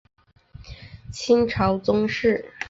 [1.13, 2.51] 清朝宗室。